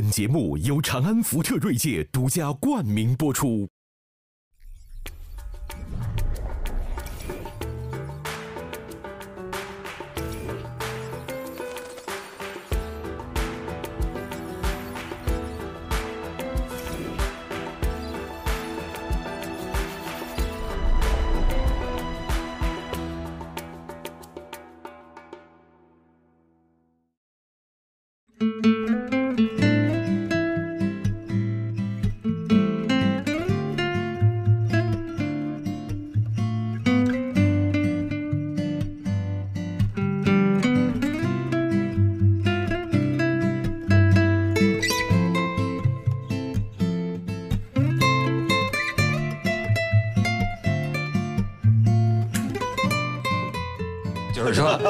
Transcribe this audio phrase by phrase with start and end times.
[0.00, 3.68] 本节目由长安福特锐界独家冠名播出。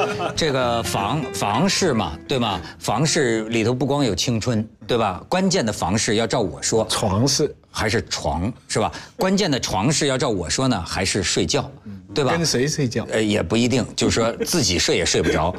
[0.35, 2.59] 这个房房事嘛，对吗？
[2.79, 5.23] 房事里头不光有青春，对吧？
[5.29, 8.91] 关键的房事要照我说，床事还是床是吧？
[9.15, 11.69] 关键的床事要照我说呢，还是睡觉，
[12.13, 12.31] 对吧？
[12.31, 13.05] 跟谁睡觉？
[13.11, 15.55] 呃，也不一定，就是说 自己睡也睡不着。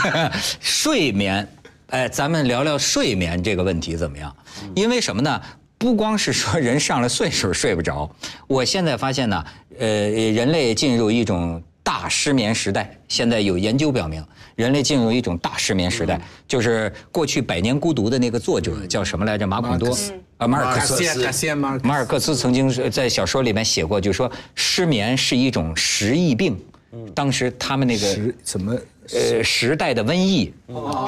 [0.60, 1.48] 睡眠，
[1.90, 4.34] 哎，咱们聊聊睡眠这个问题怎么样？
[4.74, 5.40] 因为什么呢？
[5.78, 8.10] 不光是说人上了岁数睡不着，
[8.48, 9.44] 我现在发现呢，
[9.78, 11.62] 呃，人类进入一种。
[11.88, 14.22] 大失眠时代，现在有研究表明，
[14.56, 19.46] 人类进入一种大失眠时代，就是过去《百年孤独》的那个作者叫什么来着？
[19.46, 19.96] 马孔多，
[20.36, 26.54] 啊，马尔克斯，马尔克斯曾经在小说里面写过，就说失眠是一种时疫病。
[27.14, 28.76] 当时他们那个什么
[29.12, 30.52] 呃时代的瘟疫，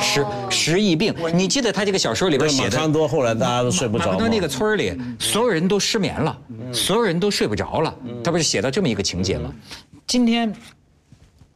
[0.00, 1.14] 时时疫病。
[1.34, 2.78] 你记得他这个小说里边写的？
[2.78, 4.12] 马多后来大家都睡不着。
[4.12, 6.38] 马多那个村里，所有人都失眠了，
[6.72, 7.94] 所有人都睡不着了。
[8.24, 9.52] 他不是写到这么一个情节吗？
[10.10, 10.52] 今天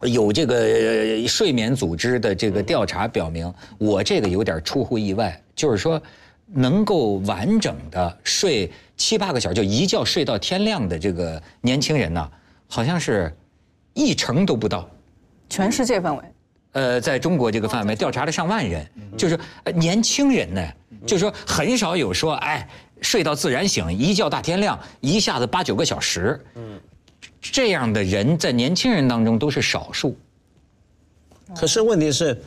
[0.03, 6.01] 有这个睡眠组织的这个调查表明，我这个有点出乎意外，就是说
[6.47, 12.31] 能够完整的睡七八个小时，就一觉睡到天亮的这个年轻人呢，
[12.69, 13.37] 好像是
[13.93, 14.89] 一成都不到。
[15.49, 16.23] 全世界范围？
[16.75, 18.87] 呃，在中国这个范围调查了上万人，
[19.19, 19.37] 就是
[19.75, 20.63] 年轻人呢，
[21.05, 22.69] 就是说很少有说哎
[23.01, 26.41] 睡到自然醒，一觉大天亮，一下子八九个小时。
[26.55, 26.79] 嗯。
[27.53, 30.17] 这样的人在年轻人当中都是少数。
[31.55, 32.41] 可是问题是，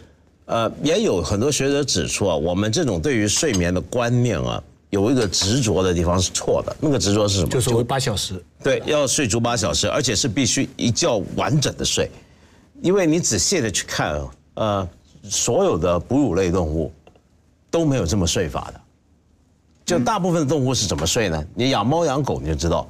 [0.45, 6.75] 呃，也有很多学者指出啊，我们这种对于睡眠的观念啊，有一个执着的地方是错的。
[6.81, 7.49] 那个执着是什么？
[7.49, 8.43] 就是八小时。
[8.63, 12.09] 对，要睡足八小时，而且是必须一觉完整的睡。
[12.81, 14.19] 因为你仔细的去看，
[14.55, 14.89] 呃，
[15.23, 16.91] 所有的哺乳类动物
[17.69, 18.81] 都没有这么睡法的。
[19.85, 21.45] 就大部分的动物是怎么睡呢？
[21.53, 22.85] 你养猫养狗你就知道，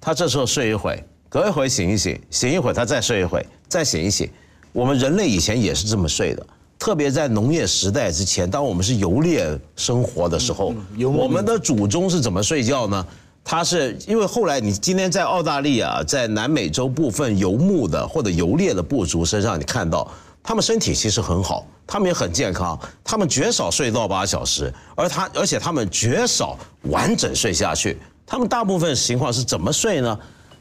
[0.00, 1.04] 它这时候睡一会。
[1.28, 4.28] 隔一会醒一醒，醒一会他再睡一会，再醒一醒。
[4.72, 6.46] 我们人类以前也是这么睡的，
[6.78, 9.46] 特别在农业时代之前，当我们是游猎
[9.76, 13.06] 生活的时候，我们的祖宗是怎么睡觉呢？
[13.44, 20.06] 他是因为后来你今天在澳大利亚、在南美洲部分游牧的或者游猎的部族身上，你看到
[20.42, 27.98] 他们身体其实很好，他们也很健康，他们绝少睡到八小时，而他而且他们绝少完整睡下去。
[28.26, 30.18] 他们大部分情况是怎么睡呢？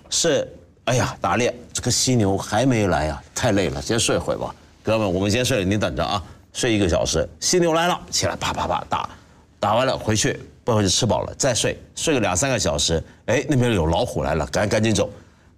[0.10, 0.48] 是。
[0.88, 9.10] 哎呀，打猎这个犀牛还没来呀，太累了，先睡会吧，哥们，我们先睡了，你等着啊，睡一个小时，犀牛来了，起来啪啪啪打，
[9.60, 15.10] 打完了回去，不会就吃饱了再睡，睡个两三个小时，哎，那边有老虎来了，赶赶紧走，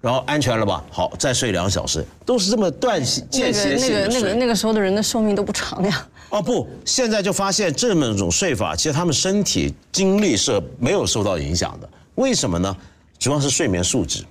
[0.01, 6.07] 然后安全了吧，好，再睡两小时，都是这么断间歇性的那个那个那个时候的人的寿命都不长呀。
[6.31, 12.75] 哦不，现在就发现这么种睡法，其实他们身体精力是没有受到影响的，为什么呢？
[13.19, 14.23] 主要是睡眠素质。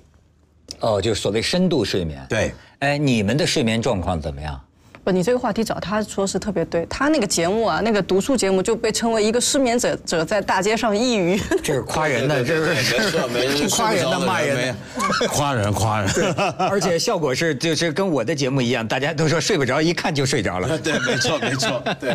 [0.81, 2.25] 哦，就是所谓深度睡眠。
[2.29, 4.61] 对，哎，你们的睡眠状况怎么样？
[5.09, 6.85] 不，你这个话题找他说是特别对。
[6.85, 11.41] 他那个节目啊，那个读书节目就被称为一个失眠者者在大街上抑郁。
[11.65, 16.11] 这是夸人的，这是夸人的骂人的，夸人夸人。
[16.59, 20.79] 而且效果是就是跟我的节目一样，大家都说睡不着，一看就睡着了。
[20.79, 22.15] 对，没错没错，对。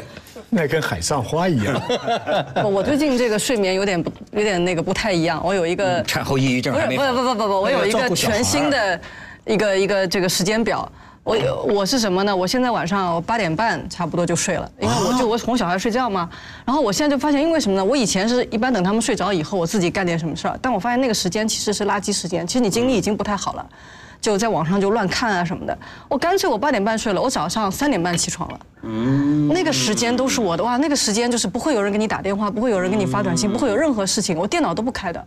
[0.51, 1.81] 那跟海上花一样。
[2.63, 5.41] 我最近这个睡眠有点不有点那个不太一样。
[5.43, 6.95] 我有一个产后抑郁症还没。
[6.95, 9.01] 不不不不不，我有一个全新的
[9.45, 10.87] 一个一个这个时间表。
[11.23, 12.35] 我我是什么呢？
[12.35, 16.29] 我现在晚上八点半差不多就睡了，因为我就我哄小孩睡觉嘛。
[16.65, 17.83] 然后我现在就发现，因为什么呢？
[17.83, 20.59] 我以前是一般等他们睡着以后，我自己干点什么事儿。
[20.61, 23.65] 但我发现那个时间其实是垃圾时间，其实你精力已经不太好了。
[24.19, 25.77] 就在网上就乱看啊什么的，
[26.09, 28.59] 我干脆我八点半睡了，我早上三点半起床了。
[28.81, 35.25] 嗯，那个时间都是我的哇，那个时间就是不会有人给你打电话，不会有人给你发短信，不会有任何事情，我电脑都不开的。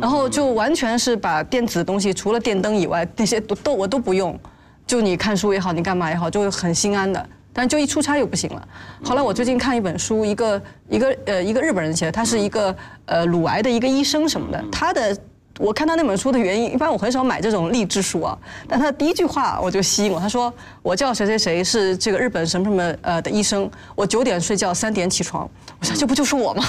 [0.00, 4.38] 然后就完全是把电子东西，除了电灯以外，那些都都我都不用。
[4.86, 7.24] 就你看书也好，你干嘛也好，就很心安的。
[7.52, 8.68] 但就一出差又不行了。
[9.04, 12.74] 后来我最近看一本书，一个一个呃一个日本人写的，他是一个
[13.04, 15.16] 呃乳癌的一个医生什么的，他的。
[15.58, 18.36] 我看到那本书的原因，一般我很少买这种励志书啊。
[18.66, 25.48] 但他的第一句话我就吸引我，他说：“我叫谁谁谁，是这个日本什么什么呃的医生，我九点睡觉，三点起床。”
[25.78, 26.64] 我想这不就是我吗？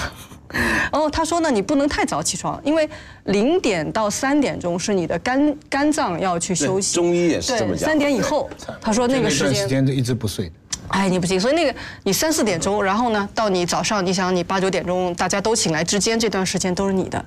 [0.53, 2.87] 然 后他说呢，你不能太早起床，因为
[3.25, 6.93] 零点到三点钟是你的肝肝脏要去休息。
[6.93, 7.89] 中医也是这么讲。
[7.89, 10.51] 三点以后，他说那个时间时间就一直不睡。
[10.89, 11.73] 哎，你不行，所以那个
[12.03, 17.25] 你三四点钟，然后呢，到你早上，你想你八九点钟大家都醒来之间，这段时间都是你的。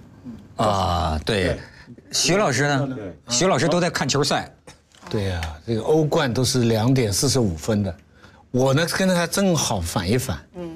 [0.56, 1.58] 啊，对，
[2.12, 2.88] 徐老师呢？
[3.28, 4.48] 徐老师都在看球赛。
[5.10, 7.92] 对呀，这个欧冠都是两点四十五分的，
[8.50, 10.38] 我呢跟他正好反一反。
[10.56, 10.70] 嗯，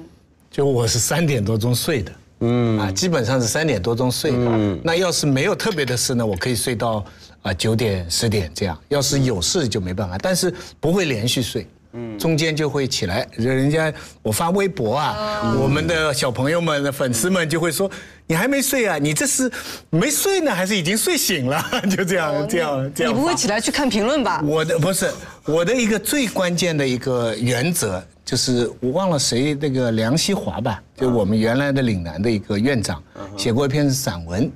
[0.49, 2.11] 就我是三点多钟睡的。
[2.41, 4.31] 嗯，啊，基本上是三点多钟睡。
[4.33, 7.03] 嗯，那要是没有特别的事呢，我可以睡到
[7.41, 8.77] 啊九点十点这样。
[8.89, 11.65] 要是有事就没办法，但是不会连续睡。
[11.93, 17.91] 嗯，中间就会起来，人家我发微博啊，我们的小朋友们的粉丝们就会说，
[18.31, 18.97] 你还没睡啊？
[18.97, 19.51] 你这是
[19.89, 21.61] 没睡呢，还是已经睡醒了？
[21.93, 23.11] 就这样，这样，这样。
[23.11, 24.41] 你不会起来去看评论吧？
[24.45, 25.11] 我的不是
[25.43, 33.03] 我的一个最关键的一个原则，就是我忘了谁那个梁希华吧，就我们原来的岭南的一个院长，
[33.35, 34.49] 写过一篇散文，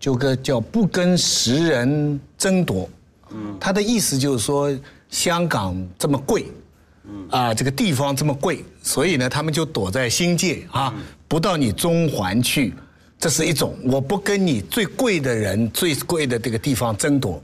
[0.00, 2.88] 就个叫不跟时人争夺。
[3.32, 4.74] 嗯，他的意思就是说，
[5.10, 6.46] 香港这么贵。
[7.30, 10.92] 啊，这个地方这么贵，所以呢，他们就躲在新界啊，
[11.26, 12.74] 不到你中环去，
[13.18, 13.76] 这是一种。
[13.84, 17.42] 我不跟你最贵的人、最贵的这个地方争夺。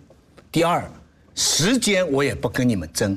[0.52, 0.88] 第二，
[1.34, 3.16] 时间我也不跟你们争，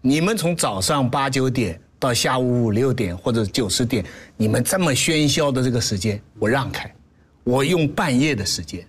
[0.00, 4.04] 你们从早上八九点到下午五六点或者九十点，
[4.36, 6.92] 你们这么喧嚣的这个时间，我让开，
[7.44, 8.86] 我用半夜的时间，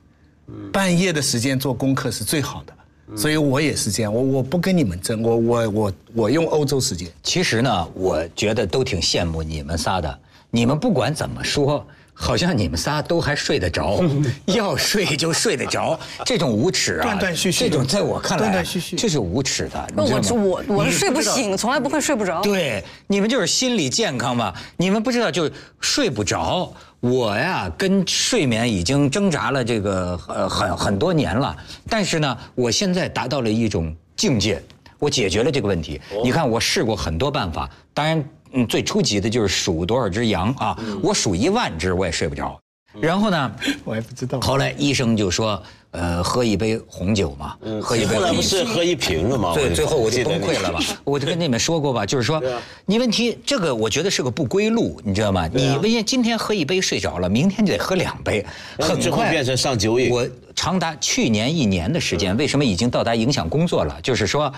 [0.71, 2.73] 半夜的时间做功课是最好的。
[3.15, 7.09] 所以我也是这样，我我不跟你们争，我我我我用欧洲时间。
[7.23, 10.19] 其实呢，我觉得都挺羡慕你们仨的。
[10.51, 11.83] 你们不管怎么说，
[12.21, 14.03] 好像你们仨都还睡得着，
[14.45, 15.97] 要睡就睡得着。
[16.25, 19.87] 这种无耻啊，断断续续，这种在我看来，断断续续，这是无耻的。
[19.95, 22.41] 我我我是睡不醒，从来不会睡不着。
[22.41, 24.53] 对，你们就是心理健康嘛。
[24.75, 25.49] 你们不知道，就
[25.79, 26.73] 睡不着。
[26.99, 31.55] 我呀，跟睡眠已经挣扎了这个呃很很多年了，
[31.87, 34.61] 但是呢，我现在达到了一种境界，
[34.99, 36.01] 我解决了这个问题。
[36.21, 42.59] 你看，我试过很多办法，当然，嗯，最初级的就是数多少只羊啊，我数一万只我也睡不着。
[42.99, 43.51] 然后呢，
[43.85, 44.39] 我也不知道。
[44.41, 45.61] 后来医生就说。
[45.91, 48.13] 呃，喝一杯红酒嘛，喝一杯。
[48.13, 49.55] 后来不是喝一瓶了吗？
[49.55, 50.79] 最最后我就崩溃了吧？
[51.03, 52.39] 我就跟你们说过吧，就是说，
[52.85, 55.47] 你问题这个，我觉得是个不归路，你知道吗？
[55.51, 58.45] 你为今天喝一杯睡着了，明天就得喝两杯，
[58.77, 60.11] 很快变成上酒瘾。
[60.11, 63.99] 我长达去年一年的时间，为什么已经到达影响工作了？
[64.03, 64.53] 就是说，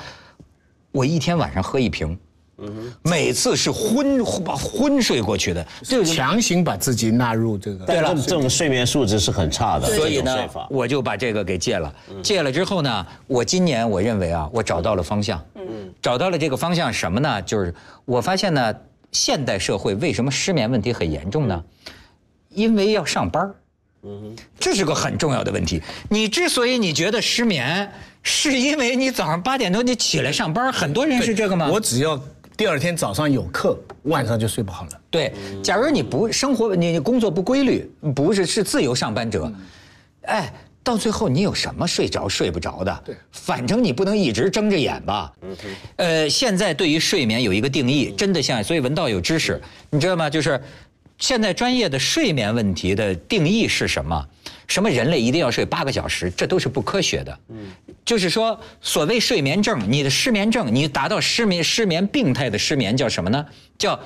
[0.91, 2.19] 我一天晚上喝一瓶。
[3.03, 7.85] 每次是昏把昏睡过去的，就强行把自己纳入这个。
[7.85, 9.87] 对了，这种睡眠素质是很差的。
[9.95, 10.37] 所以呢，
[10.69, 11.93] 我就把这个给戒了。
[12.21, 15.43] 戒了之后呢，我今年我认为啊，我找到了方向。
[15.55, 17.41] 嗯，找到了这个方向什么呢？
[17.41, 17.73] 就是
[18.05, 18.75] 我发现呢，
[19.11, 21.63] 现代社会为什么失眠问题很严重呢？
[22.49, 23.51] 因为要上班
[24.03, 25.81] 嗯，这是个很重要的问题。
[26.09, 27.91] 你之所以你觉得失眠，
[28.21, 31.67] 是因为你早上八点多你起来上班，很多人是这个吗？
[31.71, 32.21] 我只要。
[32.61, 34.89] 第二天早上有课，晚上就睡不好了。
[35.09, 35.33] 对，
[35.63, 39.51] 假如你不生活，你工作不规律，不是是自由上班者，
[40.25, 43.01] 哎，到最后你有什么睡着睡不着的？
[43.03, 45.33] 对，反正你不能一直睁着眼吧。
[45.41, 45.57] 嗯
[45.95, 49.59] 呃，现在对于睡眠有一个定义，真的像，所以文道有知识，
[49.89, 50.29] 你知道吗？
[50.29, 50.61] 就是。
[51.21, 54.27] 现在专业的睡眠问题的定义是什么？
[54.67, 56.31] 什么人类一定要睡八个小时？
[56.35, 57.39] 这都是不科学的。
[57.49, 57.57] 嗯，
[58.03, 63.45] 就是说，所谓睡眠症，你的失眠症，你达到失眠失眠病态的失眠叫什么呢？
[63.77, 63.99] 叫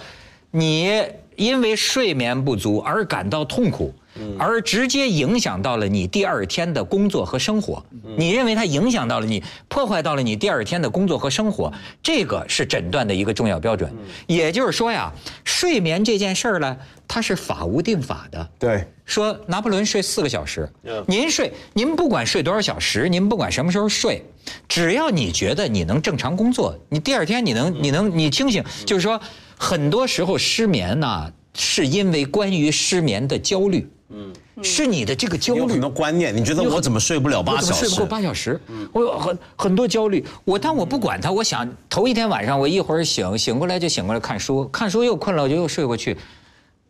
[0.51, 1.01] 你
[1.37, 3.95] 因为睡眠不足而感到痛苦。
[4.39, 7.85] 而直接影响到了你第二天的工作和生活，
[8.17, 11.69] 你认为它影响到了你，破坏到了你第二天的工作和生活，
[12.01, 13.93] 这个是诊断的一个重要标准。
[14.25, 15.11] 也就是说呀，
[15.43, 18.49] 睡眠这件事儿呢，它是法无定法的。
[18.59, 20.69] 对，说拿破仑睡四个小时，
[21.07, 24.23] 您睡，您不管睡多少小时，您不管什么时候睡，
[24.67, 29.19] 只要你觉得你能正常工作，你第二天你能你能你清醒，就是说，
[29.57, 33.89] 很多时候失眠呢，是因为关于失眠的焦虑。
[34.09, 34.31] 嗯，
[34.63, 36.33] 是你的这个焦虑，有很多观念。
[36.33, 37.87] 你觉得我怎么睡不了八小时？
[37.87, 38.61] 睡不够八小时，
[38.93, 40.23] 我有很很多焦虑。
[40.43, 46.15] 我但我不管它，我想头一天晚上我一会儿醒醒过来就醒过来看书，看书又困了，我就又睡过去。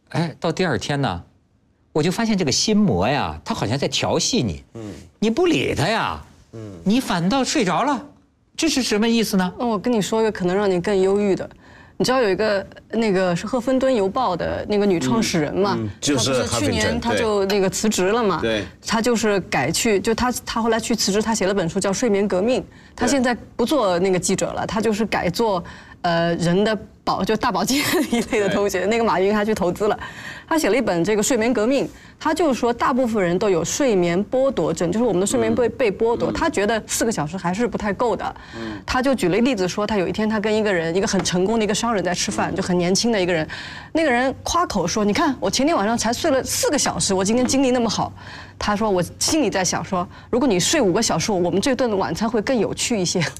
[0.10, 1.24] 哎，到第二天呢，
[1.92, 4.64] 我就发现这个心魔呀，它好像在调戏你。
[4.76, 6.22] 嗯，你不理它呀，
[6.54, 8.06] 嗯，你反倒睡着了，
[8.56, 9.54] 这是什么意思呢？
[9.60, 11.50] 那我跟你说一个可能让你更忧郁的。
[11.98, 15.80] 你知道有一个那个是《赫芬顿邮报》的那个女创始人嘛？
[16.02, 18.42] 就是她不是去年她就那个辞职了嘛？
[18.42, 22.62] 对她就是改去，就她她后来去辞职，她写了本书叫《睡眠革命》，
[22.98, 25.64] 她现在不做那个记者了，她就是改做
[26.02, 27.78] 呃人的保就大保健
[28.12, 28.80] 一类的东西。
[28.80, 29.98] 那个马云还去投资了，
[30.48, 31.86] 他写了一本这个《睡眠革命》，
[32.20, 38.36] 他就是说大部分人都有睡眠剥夺症，就是我们的睡眠被被剥夺，他觉得四个小时还是不太够的。
[38.86, 43.48] 他就举了一个例子说，他有一天他跟一个人，一个很成功的一个商人在吃饭，就很年轻的一个人，
[43.92, 48.14] 那个人夸口说：“你看我前天晚上才睡了四个小时，我今天精力那么好。”
[48.58, 53.20] 他说：“我心里在想说，如果你睡五个小时，我们这顿晚餐会更有趣一些。”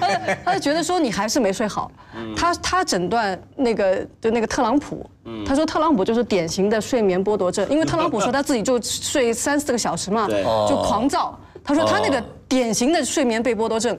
[0.00, 1.90] 他他就觉得说你还是没睡好。
[2.36, 5.08] 他他诊断那个就那个特朗普，
[5.46, 10.28] 他说特朗普就是典型的睡眠剥夺症，因为特朗普说他自己就睡三四个小时嘛，
[10.68, 11.38] 就狂躁。
[11.64, 13.98] 他说他那个典型的睡眠被剥夺症。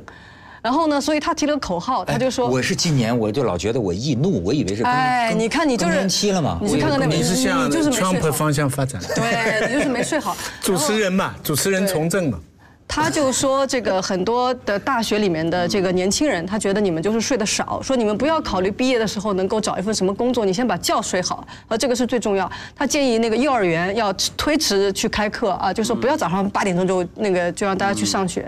[0.59, 2.47] 然后呢，所以他提了个口号，他就说。
[2.47, 8.33] 我是今年我就老觉得我易怒，我以为是哎，你看你就是更年期了嘛，你去看看那个，你是向 Trump。
[8.33, 9.01] 方向发展。
[9.15, 10.35] 对，你就是没睡好。
[10.59, 12.39] 主持人嘛，主持人从政嘛。
[12.87, 22.49] 他就说，这个很多的大学里面的这个年轻人，他觉得你们就是睡得少，说你们不要考虑毕业的时候能够找一份什么工作，你先把觉睡好，呃，这个是最重要。
[22.75, 28.41] 他建议那个幼儿园要推迟去开课啊，就说不要早上八点钟就那个就让大家去上学。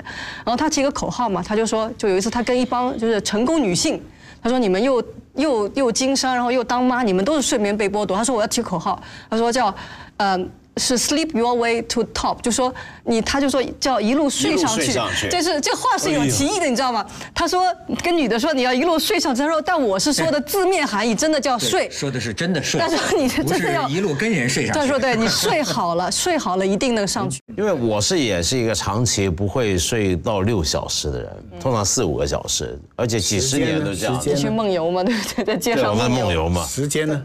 [0.43, 4.01] 然后他提个口号嘛，他就说，就有一次他跟一帮就是成功女性。
[4.41, 5.03] 他说：“你们又
[5.35, 8.97] 又又经商，然后又当妈，你们都是睡眠被剥夺。”他说：“我要提口号。”
[9.29, 9.75] 他说叫，
[10.15, 10.39] 呃，
[10.79, 15.27] 是 sleep your way to top，就说你，他就说叫一路睡上去上去。
[15.29, 17.05] 这是这话是有歧义的，你知道吗？
[17.35, 17.65] 他说
[18.01, 21.89] 跟女的说你要一路睡上去，他说但我是说的字面含义，真的叫睡。
[21.91, 24.79] 说的是真的睡，但是你不真的要一路跟人睡上去。
[24.79, 27.41] 他说对你 睡好了，睡好了一定能上去。
[27.57, 34.21] 因为我是也是一个长期不会睡到六小时的人，通常四五个小时，而且几十年都这样时。
[34.21, 35.43] 间呢去梦游嘛，对不对？
[35.43, 36.25] 在街对，我们上梦游。
[36.25, 37.21] 梦游嘛，时间呢？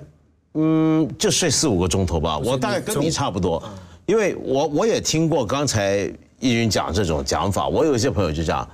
[0.55, 2.39] 嗯，就睡四五个钟头吧。
[2.39, 3.63] 我大概跟你差不多，
[4.07, 7.69] 因为我我也听过刚才易云讲这种讲法。
[7.69, 8.69] 我有一些朋友就这样，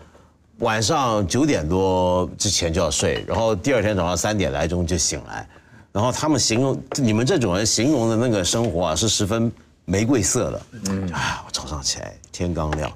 [0.58, 5.48] 晚上九点多之前就要睡，然后第二天早上三点来钟就醒来，
[5.90, 9.50] 然后他们形容你们这种人形容的那个生活啊，是十分
[9.86, 10.62] 玫瑰色的。
[10.90, 12.92] 嗯，啊，我早上起来天刚亮。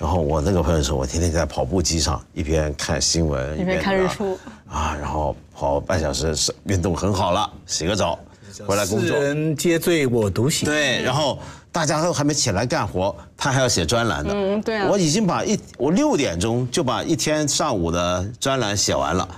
[0.00, 8.18] 然后我那个朋友说，我天天在跑步机上一边看新闻一边看日出啊，然后跑半小时是运动很好了，洗个澡，
[8.66, 9.18] 回来工世作。
[9.18, 10.66] 人皆醉我独醒。
[10.66, 11.38] 对，然后
[11.70, 14.32] 大家都还没起来干活，他还要写专栏的。
[14.32, 19.28] 嗯对啊我已经把一我六点钟就把一天上午的专栏写完了。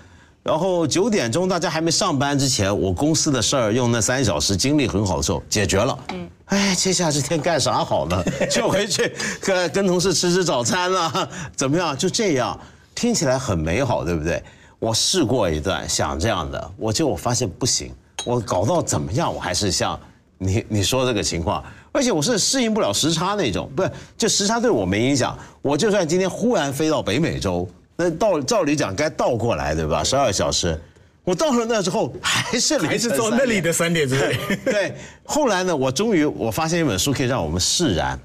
[0.42, 5.96] 然后九点钟大家还没上班之前，我公司的事儿用那三小时精力很好的时候解决了。
[6.12, 8.20] 嗯，哎，接下来这天干啥好呢？
[8.50, 11.96] 就回去跟跟同事吃吃早餐啦， 怎么样？
[11.96, 12.58] 就这样，
[12.92, 14.42] 听起来很美好，对不对？
[14.80, 17.94] 我试过一段想这样的，我结果发现不行，
[18.24, 19.98] 我搞到怎么样，我还是像
[20.38, 27.68] 你你说这个情况，而且我是适应不了时差那种，不是就时差对我没影响，我就算今天忽然飞到北美洲。
[27.96, 30.02] 那照照理讲该倒过来对吧？
[30.02, 30.80] 十二小时，
[31.24, 34.36] 我到了那之后还是还是做那里的三点之内。
[34.64, 38.18] 对， 后来呢，我终于我发现一本书可以让我们释然。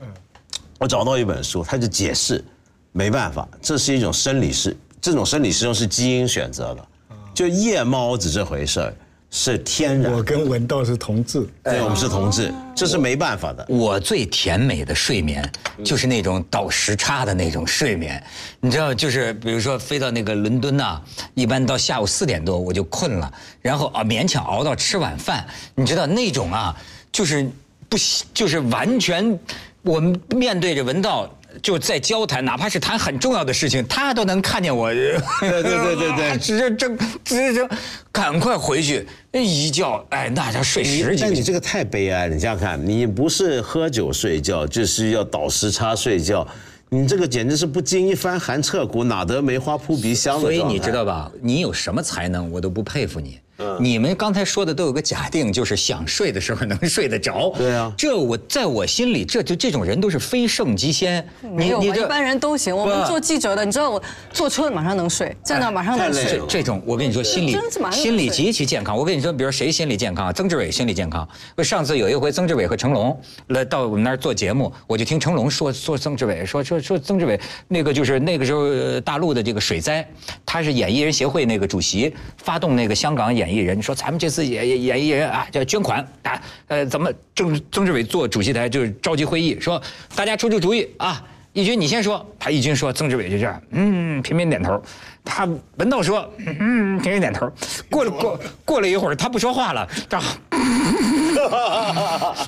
[0.80, 2.44] 我找到一本书，它就解释，
[2.92, 6.88] 没办法，这是一种生理是这种生理时钟是基因选择的，
[7.34, 8.94] 就夜猫子这回事儿
[9.30, 10.24] 是天然我。
[10.24, 11.48] 跟文道是同志。
[11.64, 13.66] 对，我们是同志，这是没办法的。
[13.70, 15.50] 我最甜美的睡眠
[15.84, 18.22] 就是那种倒时差的那种睡眠，
[18.60, 21.02] 你知道，就是比如说飞到那个伦敦呐、
[21.34, 23.32] 一般到下午四点多我就困了，
[23.62, 26.76] 然后啊勉强熬到吃晚饭，你知道那种啊，
[27.12, 27.50] 就是
[27.90, 29.38] 不喜就是完全
[29.82, 31.32] 我们面对着文道。
[31.62, 34.94] 就在交谈，哪怕是谈很重要的事情，他都能看见我。
[34.94, 37.70] 对对对对对直接正直接正，
[38.12, 41.18] 赶快回去一觉，哎，那叫睡十几个。
[41.22, 46.48] 但你这个太悲哀了，你想想看，你不是喝酒睡觉，就是要倒时差睡觉，
[46.90, 51.32] 你这个简直是不经一番寒彻骨，哪得梅花扑鼻香的所以你知道吧？
[51.42, 53.40] 你有什么才能，我都不佩服你。
[53.80, 57.54] 你们刚才说的都有个假定，就是想睡的时候能睡得着。
[57.58, 61.28] 对啊这我在我心里，这就这种人都是非圣即仙。
[61.54, 62.76] 没有，一般人都行。
[62.76, 66.40] 我们做记者的，你知道我坐车马上能睡，在那儿马上能睡。
[66.48, 67.58] 这种，我跟你说，心理
[67.92, 68.96] 心理极其健康。
[68.96, 70.34] 我跟你说，比如谁心理健康啊？
[70.34, 71.28] 曾志伟心理健康。
[71.56, 80.08] 我上次有一回，曾志伟和成龙来到我们那儿做节目，我就听成龙说说曾志伟，说说说曾志伟那个就是那个时候呃大陆的这个水灾，
[80.46, 89.82] 他是演艺人协会那个主席，发动那个香港演艺人说咱们这次演演演艺人啊叫捐款啊，呃怎么曾曾志伟做主席台就是召集会议说
[90.16, 91.24] 大家出出主意啊。
[91.54, 94.80] 义军你先说，他义军说，曾志伟就这样，嗯，频频点头。
[95.26, 97.52] 他文道说，嗯，频频点头。
[97.90, 100.26] 过了过过了一会儿，他不说话了，这样。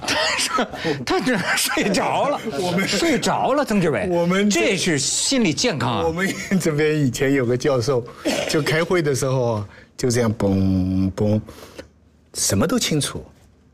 [0.06, 0.68] 他说
[1.04, 6.06] 他这睡着了，我们睡着了，曾志伟，我们这是心理健康啊。
[6.06, 8.06] 我们这边以前有个教授，
[8.48, 9.68] 就开会的时候啊
[10.00, 11.42] 就这样嘣嘣，
[12.34, 13.22] 什么都清楚。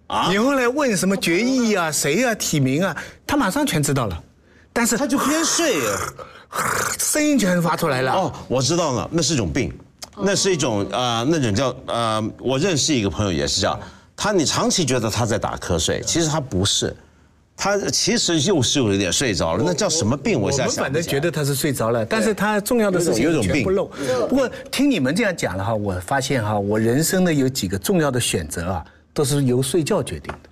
[0.07, 0.27] 啊！
[0.29, 2.95] 你后来问什么决议啊、谁啊、提名啊，
[3.27, 4.23] 他马上全知道了。
[4.73, 5.81] 但是他就偏睡，
[6.97, 8.11] 声音全发出来了。
[8.11, 9.71] 哦，我知道了，那是一种病，
[10.17, 13.79] 那是一种呃，那种叫呃，我认识一个朋友也是这样，
[14.15, 16.95] 他你长期觉得他在打瞌睡，其实他不是，
[17.57, 20.39] 他其实又是有一点睡着了，那叫什么病？
[20.39, 23.85] 我现在反正觉得他是睡着了，但是他重要的事情全不漏。
[24.29, 28.85] 不过听你们这样讲了哈，我发现哈，我人生的有几个重要的选择啊。
[29.15, 30.49] 都是由睡觉决定的。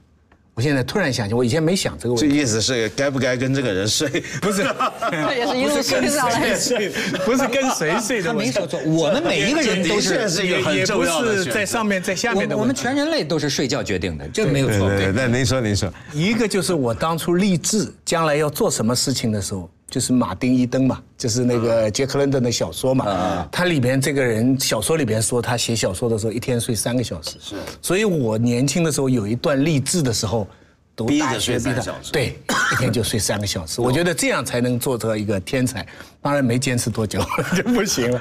[0.55, 2.29] 我现在突然想起，我以前没想这个问题。
[2.29, 4.07] 这意思是该不该跟这个人睡？
[4.39, 4.63] 不是，
[5.10, 6.55] 这也是一路 睡上来。
[7.25, 8.27] 不是跟谁睡的。
[8.27, 8.79] 他没说错。
[8.86, 11.43] 我们每一个人都是是一个很重要的。
[11.45, 12.55] 在上面在下面的。
[12.55, 14.88] 我们全人类都是睡觉决定的，这个没有错。
[14.89, 15.91] 对，那您说您说。
[16.13, 19.67] 一个就是我当初立志将来要做什么事情的时候。
[19.93, 23.47] 就是马丁·伊登嘛，就是那个杰克·伦敦的小说嘛。
[23.51, 27.38] 他里边这个人小说里边说，他写小说的时候一天睡三个小时。
[27.39, 27.55] 是。
[27.79, 30.47] 所以我年轻的时候有一段励志的时候，
[30.95, 32.39] 读大学逼的，对，
[32.73, 33.81] 一天就睡三个小时。
[33.81, 35.85] 我觉得这样才能做成一个天才。
[36.23, 37.21] 当然没坚持多久
[37.55, 38.19] 就不行了。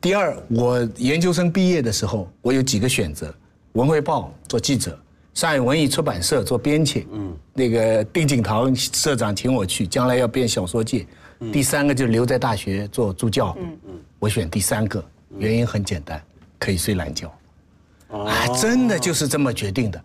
[0.00, 3.34] 第二，我研究生毕业的时候，我有几个选择：
[3.72, 4.98] 文汇报做记者。
[5.34, 11.06] 上海文艺出版社做编辑，嗯，那个丁景堂社长请我去，将来要编小说界。
[11.52, 15.04] 第三个就留在大学做助教，嗯嗯，我选第三个，
[15.38, 16.22] 原因很简单，
[16.58, 17.32] 可以睡懒觉。
[18.10, 20.00] 啊，真的就是这么决定的。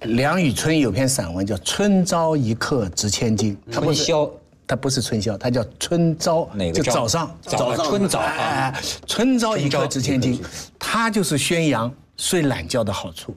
[0.00, 4.28] 梁宇春有篇散文叫《春朝一刻值千金》，春宵，
[4.66, 7.36] 他不是春宵，他叫春朝，哪个就早上？
[7.42, 7.86] 早上。
[7.86, 8.74] 春早啊，
[9.06, 10.42] 春朝一刻值千金，
[10.78, 13.36] 他就是宣扬睡懒觉的好处。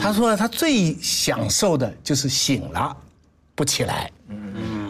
[0.00, 2.96] 他说他最享受的就是醒了，
[3.54, 4.10] 不起来，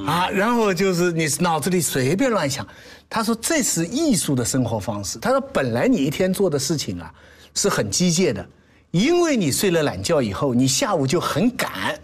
[0.07, 2.67] 啊，然后就是你脑子里随便乱想。
[3.09, 5.19] 他说这是艺术的生活方式。
[5.19, 7.13] 他说本来你一天做的事情啊
[7.55, 8.47] 是很机械的，
[8.91, 11.99] 因为你睡了懒觉以后，你下午就很赶，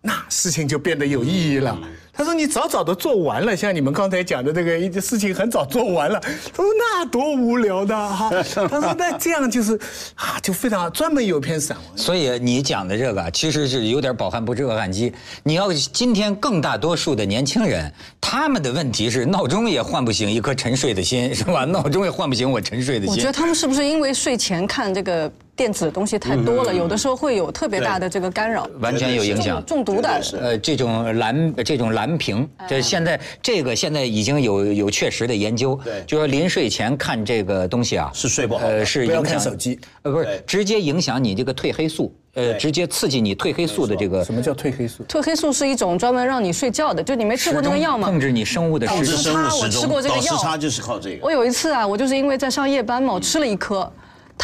[0.00, 1.78] 那事情就变得有意义了。
[2.14, 8.30] 他说：“你早早的做完了，像你们刚才讲的这个一事情很早做完了。”他说：“那多无聊的哈。
[8.68, 9.78] ”他说：“那这样就是
[10.14, 15.12] 啊，就非常专门有篇散文。”所以你讲的这个其实是有点饱汉不知饿汉饥。
[15.42, 21.64] 你要今天更大多数的年轻人，他们的问题是闹钟也唤不醒一颗沉睡的心，是吧？
[21.64, 23.14] 闹钟也唤不醒我沉睡的心。
[23.14, 25.32] 我觉得他们是不是因为睡前看这个？
[25.54, 30.20] 电子的东西太多了，有的时候会有特别大的这个干扰，完全有影响，中毒的。
[30.40, 44.24] 呃，这种蓝这种蓝屏，这现在这个现在已经有有确实的研究，对，就说临睡前看这个东西啊，是睡不好，呃，是影响手机，呃，不是直接影响你这个褪黑素，呃，直接刺激你褪黑素的这个。
[44.24, 45.04] 什么叫褪黑素？
[45.04, 48.08] 褪黑素是一种专门让你睡觉的，就你没吃过那个药吗？
[48.08, 50.22] 控制你生物的时差，我吃过这个药。
[50.22, 51.26] 时差就是靠这个。
[51.26, 53.90] 我有一次啊，我就是因为在上夜班嘛，我吃了一颗。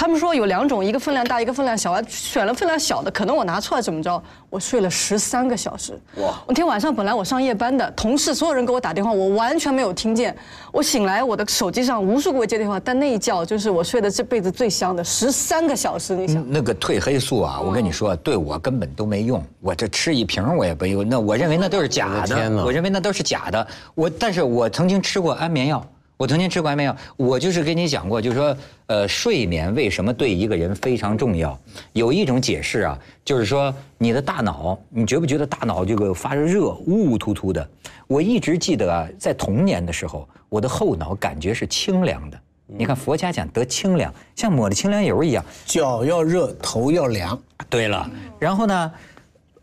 [0.00, 1.90] 他们说有两种，一个分量大，一个分量小。
[1.90, 4.22] 我选了分量小的，可能我拿错了怎么着？
[4.48, 5.98] 我睡了十三个小时。
[6.18, 6.40] 哇！
[6.46, 10.32] 那天晚上本来我上夜班的，同事所有人给我打电话，我完全没有听见。
[10.70, 16.14] 我醒来，我的手机上无数个接电话，但那一觉就是我睡的这辈子最香的十三个小时。
[16.14, 19.44] 你想，那个褪黑素啊，我跟你说，对我根本都没用。
[19.60, 22.64] 我这吃一瓶我也不用，那我认为那都是假的。
[22.64, 23.66] 我认为那都是假的。
[23.96, 25.84] 我，但是我曾经吃过安眠药。
[26.18, 31.56] 我曾经吃过安眠药，我就是跟你讲过，就是说，呃，睡眠为什么对一个人非常重要？
[31.92, 37.66] 有一种解释啊，就是说你的大脑，你觉不觉得大脑这个发热，乌乌突突的？
[38.08, 42.40] 我一直记得啊，在童年的时候，我的后脑感觉是清凉的。
[42.66, 47.40] 你看佛家讲得清凉，像抹了清凉油一样，脚要热，头要凉。
[47.70, 48.92] 对了，然后呢，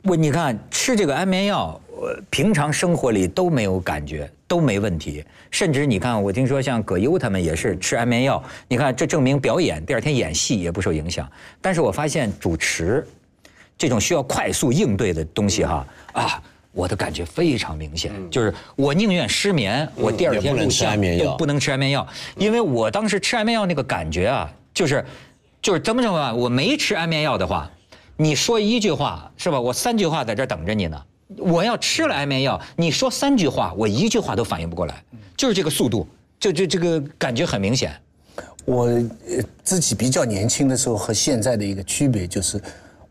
[0.04, 4.32] 我你看吃这个安眠药，我平常生活里都没有感觉。
[4.48, 8.42] 都没问题，甚至你看，我听说像葛优他们也是吃安眠药。
[8.68, 11.30] 你看，这证明表演第二天演戏也不受影响。
[11.62, 13.06] 但是我发现主持
[13.78, 25.04] 这种需要快速应对的东西哈啊，我的感觉非常明显，就是我宁愿失眠，我第二天录像都不能吃安眠药，因为我当时吃安眠药那个感觉啊，就是
[25.60, 26.32] 就是怎么着吧？
[26.32, 27.68] 我没吃安眠药的话，
[28.16, 29.60] 你说一句话是吧？
[29.60, 31.02] 我三句话在这等着你呢。
[31.38, 35.04] 我要吃了安眠药，你说三句话，我一句话都反应不过来，
[35.36, 36.08] 就是这个速度，
[36.40, 37.92] 就就这个感觉很明显。
[38.64, 38.90] 我
[39.64, 42.62] 自己比较年轻的时候和现在的一个区别就是，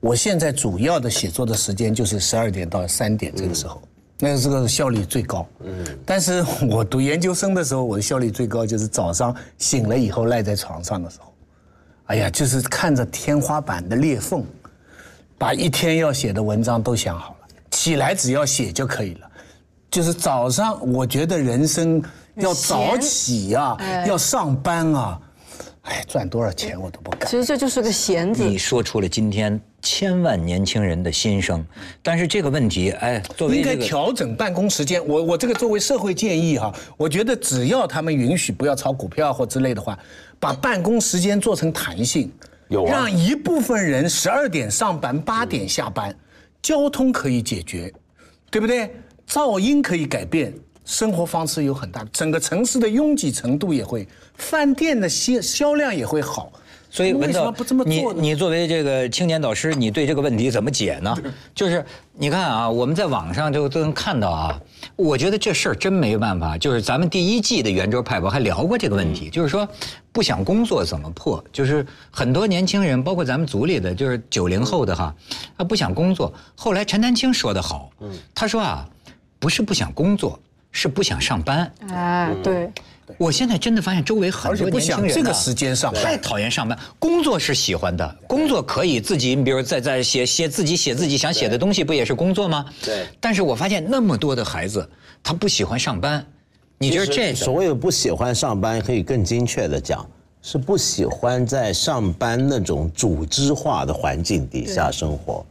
[0.00, 3.80] 我现在主要的写作的时间就是十二点到三点这个时候，
[4.18, 5.46] 那个这个效率最高。
[5.60, 11.32] 嗯，但是我读研究生的时候，我的效率最高就是早上醒了以后赖在床上的时候，
[12.06, 14.44] 哎呀，就是看着天花板的裂缝，
[15.38, 17.33] 把一天要写的文章都想好，
[17.74, 19.30] 起来只要写就可以了。
[19.90, 22.02] 就是早上，我觉得人生
[22.36, 25.20] 要早起啊、要上班啊，
[25.82, 27.36] 哎，赚多少钱我都不干其。
[27.36, 28.42] 实这就是个闲字。
[28.42, 31.64] 你说出了今天千万年轻人的心声，
[32.02, 35.04] 但是这个问题，哎，作为应该调整办公时间。
[35.06, 39.96] 我我这个作为社会建议哈，我觉得只要他们允许不要炒股票或之类的话，
[40.40, 42.32] 把办公时间做成弹性，
[42.68, 46.12] 有啊让一部分人十二点上班，八点下班，
[46.64, 47.92] 交通可以解决，
[48.50, 48.90] 对不对？
[49.28, 50.50] 噪音可以改变。
[50.86, 56.50] 生活方式有很大，整个城市的拥挤程度也会，饭店的销销量也会好。
[56.94, 58.14] 所以文道为什么不这么你做？
[58.14, 61.12] 你作为这个青年导师，你对这个问题怎么解呢？
[61.52, 64.60] 就是你看啊，我们在网上就都能看到啊，
[64.94, 66.56] 我觉得这事儿真没办法。
[66.56, 69.68] 就是咱们第一季的圆桌派我还聊过这个问题，就是说
[70.12, 71.44] 不想工作怎么破？
[71.52, 75.12] 就是很多年轻人，包括咱们组里的，就是九零后的哈，
[75.58, 76.32] 他不想工作。
[76.54, 77.90] 后来陈丹青说得好，
[78.32, 78.88] 他说啊，
[79.40, 80.38] 不是不想工作，
[80.70, 81.72] 是不想上班。
[81.90, 82.70] 哎，对，
[83.18, 86.78] 我现在真的发现周围很多年轻人、啊、这个时间上太讨厌上班。
[86.98, 92.64] 工作是喜欢的，工作可以自己，你比如在在写写自己写自己想写的东西，不也是工作吗？
[92.82, 94.88] 对但是我发现那么多的孩子，
[95.22, 96.24] 他不喜欢上班，
[96.78, 97.34] 你觉得这个？
[97.34, 100.06] 所谓的不喜欢上班，可以更精确的讲，
[100.42, 105.44] 是不喜欢在上班那种组织化的环境底下生活，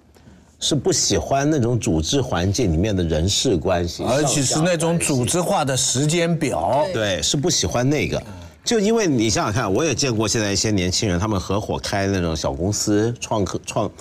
[0.63, 6.87] 是不喜欢那种组织环境里面的人事关系，而且是那种组织化的时间表。
[6.93, 8.23] 对，是不喜欢那个。
[8.63, 13.91] 就因为你想想看，我也见过现在一些年轻人，他们合伙开那种小公司、创客、创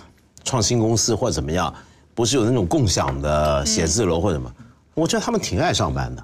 [0.44, 1.74] 创新公司或者怎么样，
[2.14, 4.54] 不是有那种共享的写字楼或者什么？
[4.94, 6.22] 我觉得他们挺爱上班的，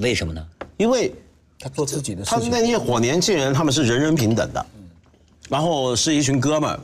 [0.00, 0.44] 为什么呢？
[0.76, 1.14] 因为
[1.60, 2.40] 他做自己的事情。
[2.40, 4.66] 他们那些伙年轻人，他们是人人平等的，
[5.48, 6.80] 然后是一群哥们儿，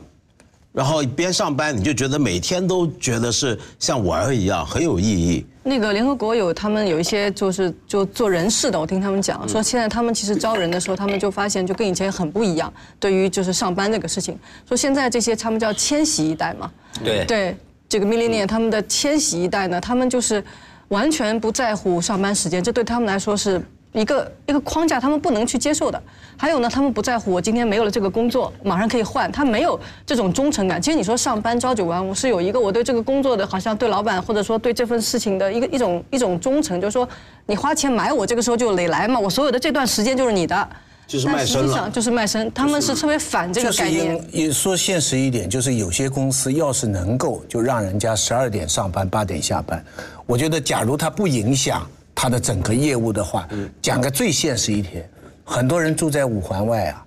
[0.73, 5.45] 然后边上班你就觉得每天都觉得是像玩儿一样，很有意义。
[5.63, 12.73] 那个联合国有他们有一些就是就做人事的，我听他们讲说，现在他们其实招人的时候，他们就发现就跟以前很不一样。
[12.99, 16.71] 对于就是上班这个事情，说现在这些他们叫千禧一代嘛，
[17.03, 17.57] 对对，
[17.87, 20.43] 这个 millennial 他们的千禧一代呢，他们就是
[20.87, 23.61] 完全不在乎上班时间，这对他们来说是
[23.93, 26.01] 一个一个框架，他们不能去接受的。
[26.37, 30.81] 还有呢，他们不在乎我今天没有了这个工作，马上可以换，他没有这种忠诚感。
[30.81, 37.07] 其实你说上班朝九晚五是有一个我对这个工作的，好像对老板或者说对这份事情的一个一种一种忠诚，就是说
[37.45, 40.69] 你花钱买我，这个时候就得来嘛，我所有的这段时间就是你的。
[41.07, 44.15] 就是但卖身了实际上就是卖身，他们是特别反这个概念。
[44.31, 49.83] 因也说现实一点，就是有些公司要是能够就让人家十二点上班，八点下班，
[50.25, 51.85] 我觉得假如它不影响
[52.21, 53.49] 它的整个业务的话，
[53.81, 55.09] 讲个最现实一点，
[55.43, 57.03] 很多人住在五环外啊，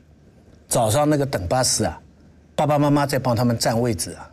[0.66, 1.96] 早上那个等巴士啊，
[2.56, 4.30] 爸爸妈妈在帮他们占位置啊，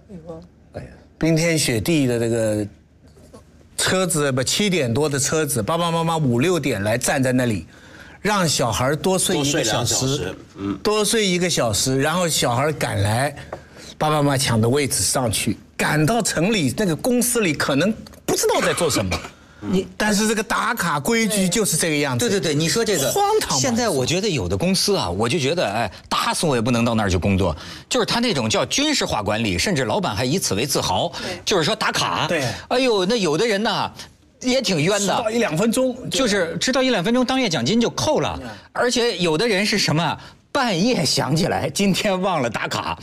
[0.73, 0.87] 哎呀，
[1.19, 2.67] 冰天雪地的这个
[3.77, 7.67] 车子不七点多的车子，爸爸妈妈五六点来站在那里，
[8.19, 13.35] 让小孩多睡一个多睡小时小时，嗯，多睡一个小时，然后小孩赶来，
[13.99, 17.93] 爸爸妈妈抢的位置上去，赶到城里那个公司里，可能
[18.25, 19.15] 不知道在做什么。
[19.61, 22.27] 你但是这个打卡规矩就是这个样子。
[22.27, 23.11] 对对对，你说这个。
[23.11, 27.55] 荒唐嘛现在我觉得有的公司啊，我就觉得哎，打死我也不能到那儿去工作，
[27.87, 31.11] 就是他那种叫军事化管理，甚至老板还以此为自豪，
[31.45, 32.27] 就是说打卡。
[32.27, 32.43] 对。
[32.69, 33.91] 哎呦，那有的人呢
[34.41, 35.15] 也挺冤的。
[35.15, 35.29] 迟到。
[35.29, 35.95] 一两分钟。
[36.09, 38.39] 就是迟到一两分钟，当月奖金就扣了，
[38.73, 40.17] 而且有的人是什么？
[40.51, 42.97] 半夜想起来今天忘了打卡，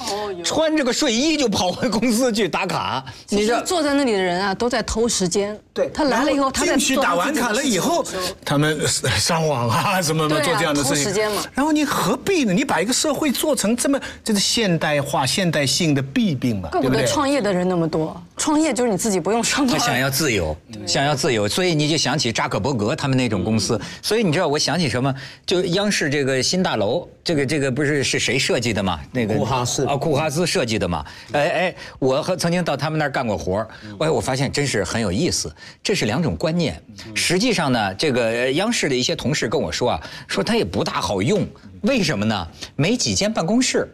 [0.44, 3.02] 穿着个睡衣就跑回公司去打卡。
[3.30, 5.58] 你这其实坐在那里的人啊，都在偷时间。
[5.72, 8.04] 对，他来了以后，他在进去打完卡了以后
[8.44, 12.52] 他们上网啊什么什么做这样的事情，偷时间嘛然后你何必呢？
[12.52, 17.12] 你把一个社会做成这么这是现代化、现代性的弊病嘛，怪不得对不对？
[17.12, 18.20] 创业的人那么多。
[18.38, 19.76] 创业就是你自己不用上班。
[19.76, 23.78] 他想要自由，想要自由，所以你就想起扎克伯格他们那种公司。
[24.00, 25.14] 所以你知道我想起什么？
[25.44, 29.00] 就央视这个新大楼，这个这个不是是谁设计的吗？
[29.12, 31.04] 那个库哈斯啊，库哈斯设计的嘛。
[31.32, 35.52] 哎哎，我和曾经到他们那儿干过活儿，哎，我发现真是很有意思。
[35.82, 36.80] 这是两种观念。
[37.14, 41.46] 实际上呢，这个呃央视的一些同事跟我说啊，说它也不大好用，
[41.82, 42.48] 为什么呢？
[42.76, 43.88] 没几间办公室，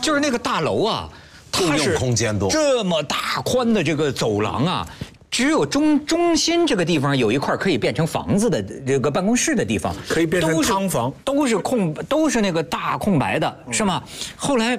[0.00, 1.08] 就是那个大楼啊。
[1.52, 4.88] 它共是空间多这么大宽的这个走廊啊，
[5.30, 14.02] 只有中中心这个地方有一块可以变成房子的这个办公室的地方，可以变成都是汤房都是空，都是那个大空白的，是吗？
[14.36, 14.76] 后来。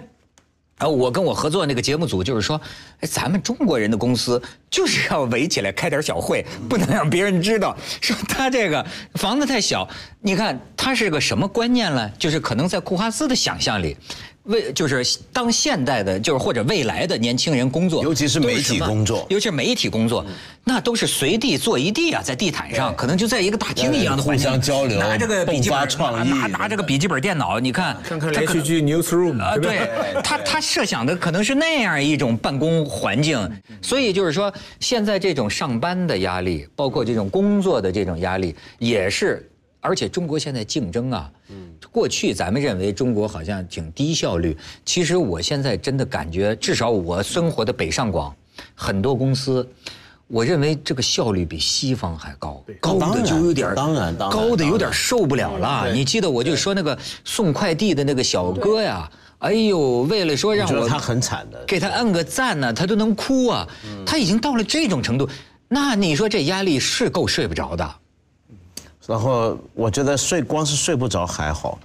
[0.79, 2.59] 啊，我跟我合作那个节目组就是说，
[2.99, 8.83] 哎，咱们中国人的公司就是要围起来开点小会，不能让别人知道，说他这个
[9.13, 9.87] 房子太小。
[10.19, 12.09] 你看他是个什么观念呢？
[12.17, 13.95] 就是可能在库哈斯的想象里。
[14.43, 20.25] 为就是当现代的，就是或者未来的年轻人工作，尤其是媒体工作，尤其是媒体工作，
[20.65, 29.89] 那都是随地坐一地啊，在地毯上，可能就在一个大厅一样的互相交流，拿这个笔记本创意，拿拿这个笔记本电脑，你看看看连续剧 Newsroom 啊，对，
[30.21, 33.49] 他他设想的可能是那样一种办公环境，
[33.81, 39.49] 所以就是说，现在这种上班的压力，包括这种工作的这种压力，也是。
[39.83, 41.29] 而且中国现在竞争啊，
[41.91, 48.33] 过去咱们认为中国好像挺低效率，其实我现在真的感觉，至少我生活的北上广，
[48.73, 49.67] 很多公司，
[50.27, 55.91] 我认为这个效率比西方还高，高的就有点当然高的有点受不了了。
[55.91, 63.67] 你记得我就说那个送快递的那个小哥呀，哎呦，为了说让我他很惨的，给他按个赞呢，他都能哭啊，
[64.05, 65.27] 他已经到了这种程度，
[65.67, 67.95] 那你说这压力是够睡不着的。
[69.05, 71.77] 然后我觉得睡光是睡不着还好，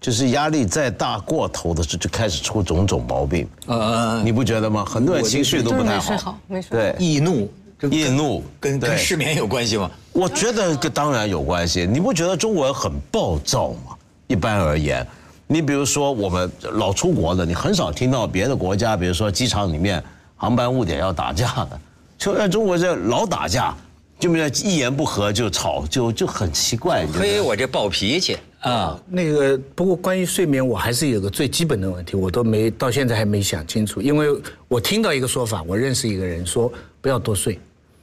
[0.00, 3.48] 就是压力再大过头的时候就开始出种种毛病。
[3.66, 4.84] 呃，你不觉得吗？
[4.84, 6.38] 很多人情绪都不太好。
[6.48, 7.48] 没睡对，易怒，
[7.90, 9.88] 易怒跟跟失眠有关系吗？
[10.12, 11.86] 我觉得跟当然有关系。
[11.86, 13.94] 你不觉得中国人很暴躁吗？
[14.26, 15.06] 一般而言，
[15.46, 20.02] 你比如说我们老出国的，你很少听到别的国家，比如说机场里面
[20.34, 21.80] 航班误点要打架的，
[22.18, 23.72] 就在中国这老打架。
[24.18, 27.06] 就没有一言不合就吵，就就很奇怪。
[27.12, 28.98] 嘿，我这暴脾气啊！
[29.08, 34.00] 那个不过关于睡眠，我还是有个最基本的问题，我都没到现在还没想清楚。
[34.00, 34.28] 因为
[34.68, 36.72] 我听到一个说法，我认识一个人说
[37.02, 37.58] 不要多睡，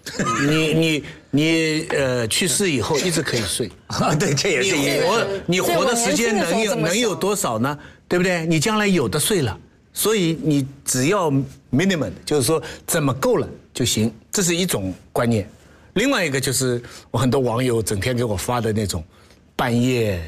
[0.47, 4.13] 你你你呃去世以后一直可以睡 啊。
[4.13, 7.75] 对，这也是你活你活的时间能有能有多少呢？
[8.07, 8.45] 对不对？
[8.45, 9.57] 你将来有的睡了，
[9.93, 11.31] 所以你只要
[11.71, 15.49] minimum，就是说怎么够了就行，这是一种观念。
[15.93, 19.03] 另外一个就是我很多网友整天给我发的那种，
[19.55, 20.21] 半夜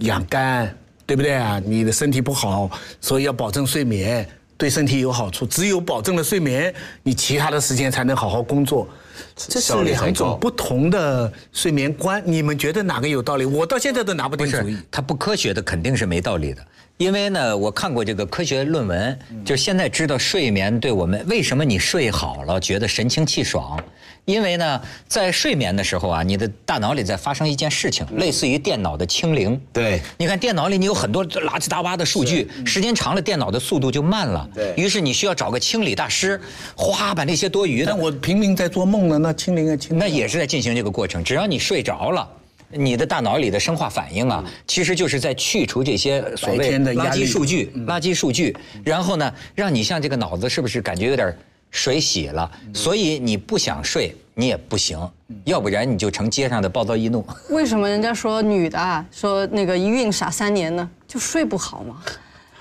[0.00, 0.76] 养肝，
[1.06, 1.60] 对不对啊？
[1.64, 5.46] 你的身体不好，所以要保证睡眠，对身体有好处。
[5.46, 8.88] 只有保证了睡眠，你其他的时间才能好好工作。
[9.34, 13.44] 这是两种不同的睡眠观，你们觉得哪个有道理？
[13.44, 14.76] 我到现在都拿不定主意。
[14.90, 16.66] 它不科学的肯定是没道理的，
[16.98, 23.78] 因为呢，我看过这个科学论文，就现在知道睡眠对我们为什么你睡好了觉得神清气爽。
[24.24, 29.60] 因为呢，在睡眠的时候啊，你的大脑里在发生一件事情，类似于电脑的清零。
[29.74, 34.48] 对，你看电脑里你有很多垃七杂八的数据，时间长了电脑的速度就慢了。
[34.54, 36.40] 对于是你需要找个清理大师，
[36.74, 37.92] 哗把那些多余的。
[37.92, 39.96] 但我平民在做梦呢，那清零啊清。
[39.98, 42.28] 那也是在进行这个过程，只要你睡着了，
[42.70, 51.36] 你的大脑里的生化反应啊，其实就是在去除这些所谓的垃圾数据，垃圾数据，然后呢，让你像这个脑子是不是感觉有点？
[51.72, 54.98] 水洗了，所以你不想睡，你也不行，
[55.44, 57.26] 要不然你就成街上的暴躁易怒。
[57.50, 60.88] 为什么人家说女的啊，说那个一孕傻三年呢？
[61.06, 62.00] 就睡不好嘛。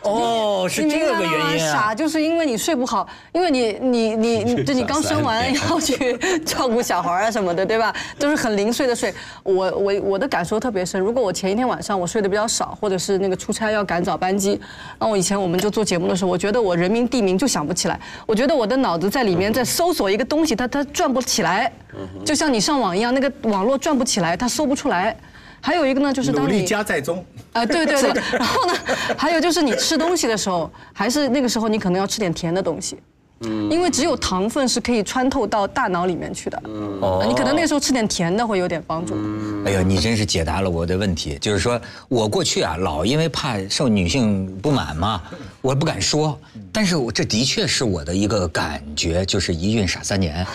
[0.06, 1.72] 哦，是这个原因啊！
[1.74, 4.15] 傻就是因为你睡不好，因为你你
[4.46, 7.94] 你就你刚生完要去 照顾小孩啊什么的，对吧？
[8.20, 9.13] 都是很零碎的睡。
[9.44, 11.00] 我我我的感受特别深。
[11.02, 14.60] 如果我前一天晚上我睡得比较少，或者是那个出差要赶早班机，
[15.00, 18.00] 那我以前我们就做节目的时候，我觉得我人名地名就想不起来。
[18.26, 21.72] 我觉得我的脑子在里面在搜索一个东西，它它转不起来，
[22.24, 25.15] 就像你上网一样，那个网络转不起来，它搜不出来。
[25.65, 27.25] 还有一个呢，就是当你加在中。
[27.54, 28.73] 啊，对对对， 然后呢，
[29.17, 32.97] 还有就是你吃东西的时候，还是那个时候你可能要吃点甜的东西，
[33.39, 39.15] 嗯，因为只有糖分是可以穿透到大脑里面去的，嗯，哦，你可能那时候吃点甜的会有点帮助。
[39.65, 45.19] 哎呦，你真是解答了我的问题，就是说我过去啊，老因为怕受女性不满嘛，
[45.62, 46.39] 我不敢说，
[46.71, 50.45] 但是我这的确是我的一个感觉，就是一孕傻三年，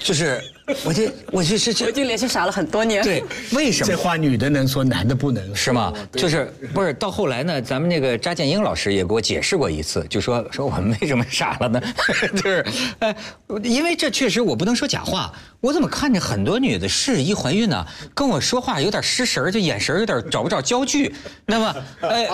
[0.00, 0.40] 就是。
[0.84, 3.02] 我就我 这是我已经连续傻了很多年。
[3.02, 3.22] 对，
[3.52, 5.54] 为什么这话女的能说，男的不能？
[5.54, 5.92] 是吗？
[6.12, 7.60] 就是不是到后来呢？
[7.60, 11.80] 咱们那个扎建英老师也给我解释过一次，就说 说我们为什么傻了呢？
[12.34, 12.64] 就是，
[13.00, 13.14] 哎，
[13.62, 15.32] 因为这确实我不能说假话。
[15.60, 21.14] 我怎么看着很多女的是一怀孕呢，跟我说话有点失神，就眼神有点找不着焦距。
[21.46, 22.28] 那么，哎，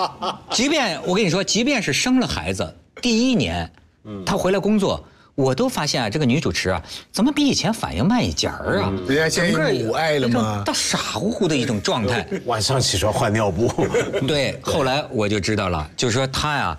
[0.51, 3.69] 即便我跟你说，即便是生了孩子第一年，
[4.25, 5.05] 她回来工作。
[5.35, 8.93] 我都发现啊，这个女主持啊，怎么比以前反应慢一截儿啊？
[9.07, 10.63] 人家现在母爱了吗？
[10.65, 12.27] 到傻乎乎的一种状态。
[12.45, 13.71] 晚上起床换尿布。
[14.27, 16.77] 对，后来我就知道了，就是说她呀，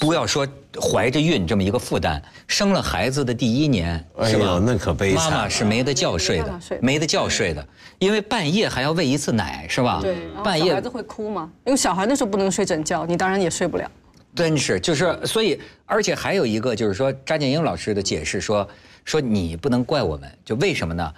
[0.00, 0.46] 不要说
[0.80, 4.60] 怀着孕这么一个负担，生了孩子的第一年，是吧？
[4.64, 5.30] 那可悲惨。
[5.30, 7.64] 妈妈是没得觉睡的，没得觉睡的，
[7.98, 9.98] 因为半夜还要喂一次奶，是吧？
[10.00, 11.50] 对，半夜孩子会哭吗？
[11.66, 13.88] 因为小孩那时候不能睡整觉，你当然也睡不了。
[14.34, 18.66] 真是，就是所以，而且还有一个就是说，张建英老师的解释说，
[19.04, 21.12] 说你不能怪我们，就为什么呢？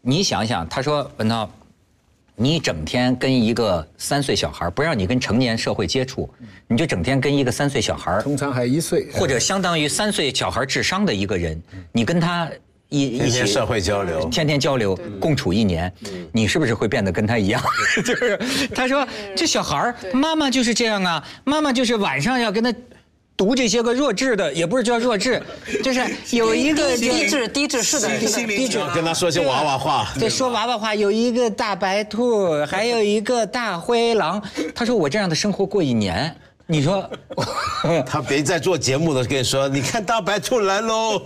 [0.00, 1.50] 你想想，他说文涛，
[2.36, 6.28] 你整天跟一个三岁小孩，不让你跟成年社会接触，
[6.68, 12.48] 你就整天跟一个三岁小孩，通常还一岁，或者相当于三岁小孩智商的一个人，你跟他
[12.94, 15.92] 一一起社会交流，天天交流，共处一年，
[16.32, 17.62] 你是不是会变得跟他一样？
[18.04, 18.38] 就是
[18.74, 22.72] 他说这小孩儿，妈妈就是这样啊，妈妈就是晚上要跟他。
[23.36, 25.42] 读这些个弱智的，也不是叫弱智，
[25.82, 28.08] 就是有一个低智低智是的，
[28.46, 30.06] 低智跟他说些娃娃话。
[30.20, 34.40] 对，说娃娃话，有一个大白兔，还有一个大灰狼。
[34.72, 36.32] 他说我这样的生活过一年，
[36.66, 37.08] 你说，
[38.06, 41.20] 他别在做节目的跟你说，你看大白兔来喽，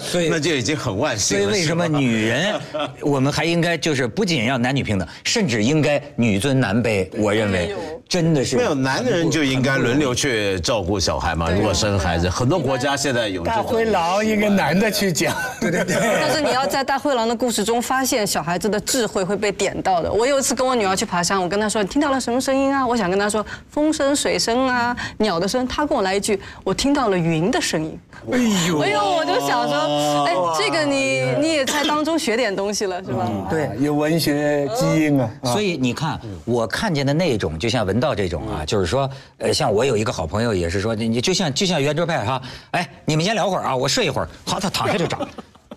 [0.00, 1.44] 所以 那就已经很万幸了。
[1.44, 2.60] 所以为什么女人，
[3.02, 7.08] 我们还应该就是不仅要男女平等，甚至应该女尊男卑？
[7.18, 7.74] 我认为
[8.08, 11.50] 真的是没有男人就应该轮流去照顾小孩嘛？
[11.50, 13.86] 如果生孩子，很多国家现在有大灰。
[13.86, 15.96] 狼应该男的去讲，对对对。
[16.20, 20.10] 但是你要在大灰狼的故事中发现小孩子的智慧会被点到的。
[20.10, 25.66] 我有一次跟我女儿去爬山，我跟她说：“你听到了什么声音啊？”我想跟她说风声、水声啊、鸟的声。
[25.66, 27.98] 他跟我来一句：“我听到了云的声音。”
[28.30, 28.38] 哎
[28.68, 33.28] 呦，哎呦，我就想说，哎，这个你你也在当中学点东西了，是吧？
[33.50, 33.70] 对。
[33.80, 35.28] 有文学基因啊。
[35.44, 42.40] 所以你看，我看见的那种，就像文道这种啊，就是说，呃，像我有一个好朋友也是说，你你就像就像圆桌派哈，
[42.72, 45.26] 哎，你们先聊会儿啊，我睡一会儿，好，他躺下就找。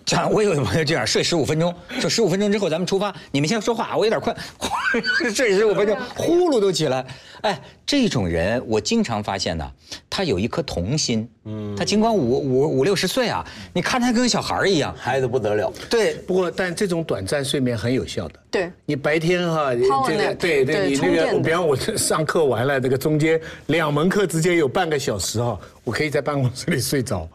[0.06, 4.36] 这样，我有一个朋友这样睡十五分钟，说十五分钟之后咱们出发，你们先说话，我有点困，
[5.34, 7.04] 睡十五分钟，呼噜都起来。
[7.41, 9.72] 哎，这种人我经常发现呢，
[10.08, 18.39] 他有一颗童心，嗯，他尽管五五五六十岁啊，你看他跟小孩一样，孩子不得了，对，不过，但这种短暂睡眠很有效的。
[18.52, 27.28] 对，你白天哈这个对对，你那个，比方我上课完了，这个中间两门课之间有半个小时哈，我可以在办公室里睡着。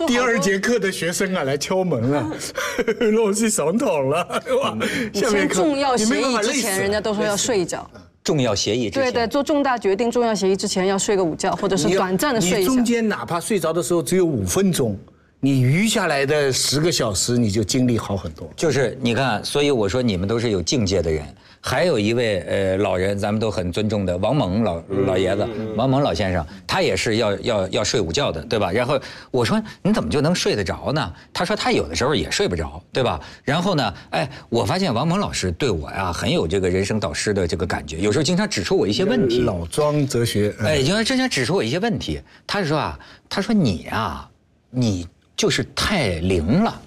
[0.00, 2.26] 说第二节课的学生啊来敲门了，
[3.12, 4.74] 老师上堂了，哇！
[5.12, 7.88] 以前下面课重要协议之前，人家都说要睡一觉。
[8.24, 12.84] 重要协议之前，对对，做重大决定、重要协议之前要睡个午觉，或者是短暂的睡一下你中。
[12.84, 14.96] 间哪怕睡着的时候只有五分钟，
[15.42, 18.48] 你余下来的十个小时你就精力好很多。
[18.54, 21.24] 就是你看，所以我说你们都是有境界的人。
[21.62, 28.72] 还有一位呃老人，咱们都很尊重的王蒙老老爷子，王蒙老先生，他也是要要要睡午觉的，对吧？
[28.72, 28.98] 然后
[29.30, 31.12] 我说你怎么就能睡得着呢？
[31.34, 33.20] 他说他有的时候也睡不着，对吧？
[33.44, 39.40] 然后呢，哎，我发现王蒙老师对我呀很有这个人生导师的这个感觉，有时候经常指出我一些问题。
[39.42, 42.98] 老庄哲学，哎，经常经常指出我一些问题，他是说啊，
[43.28, 44.26] 他说你啊，
[44.70, 45.06] 你
[45.40, 46.82] 就是太灵了，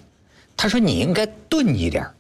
[0.56, 2.14] 他说你应该钝一点儿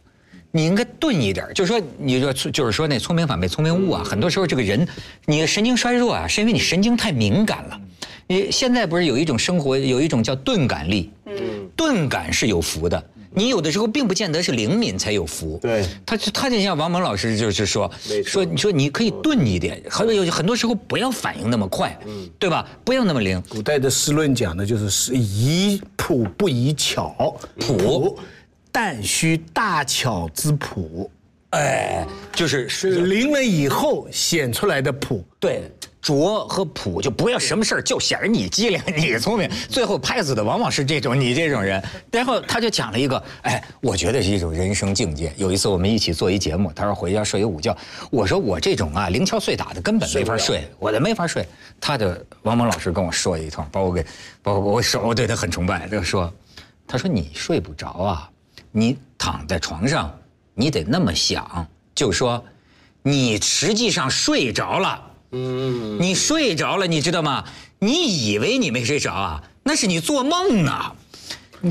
[0.49, 1.53] 你应该钝一点儿。
[1.53, 4.87] 就是说，你说就是说那聪明反被聪明误啊，很多时候这个人，
[5.25, 7.79] 你神经衰弱啊，是因为你神经太敏感了。
[8.25, 13.03] 你现在不是有一种生活，有一种叫钝感力，嗯，钝感是有福的。
[13.35, 15.85] 你有的时候并不见得是灵敏才有福，对。
[16.05, 17.91] 他就他就像王蒙老师就是说
[18.25, 22.29] 说你说你可以钝一点，很有很多时候不要反应那么快，嗯。
[22.39, 22.67] 对吧？
[22.83, 23.41] 不要那么灵。
[23.49, 28.17] 古代的诗论讲的就是是宜朴不宜巧，朴，
[28.71, 31.09] 但需大巧之朴，
[31.51, 35.23] 哎，就是是灵了以后显出来的朴。
[35.39, 35.71] 对
[36.03, 41.81] 拙和朴，就不要什么事儿就显着你机灵，你聪明，最后拍死的往往是这种你这种人。
[42.11, 45.33] 然后他就讲了一个，哎，我觉得是一种人生境界。
[45.37, 47.75] 有一次我们一起做一节目，他说回家睡一午觉，
[48.11, 51.47] 我说我这种啊零敲碎打的根本没法睡，我的没法睡。
[51.79, 54.05] 他就王蒙老师跟我说一通，把我给，
[54.41, 56.29] 把我我手我对他很崇拜，就说，
[56.85, 58.29] 他说你睡不着啊，
[58.73, 60.13] 你躺在床上，
[60.53, 62.43] 你得那么想，就说，
[63.01, 65.11] 你实际上睡着了。
[65.33, 67.43] 嗯，你睡着了，你知道吗？
[67.79, 69.43] 你以为你没睡着啊？
[69.63, 70.71] 那是你做梦呢。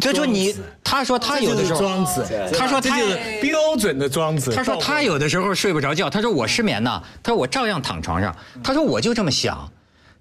[0.00, 2.26] 他说你，他说他有的时候，庄子，
[2.58, 4.50] 他说他这就是标准的庄子。
[4.50, 9.70] 他说他有的时候睡不着觉，他说我失眠呢，他说我照样躺床上，他说我就这么想。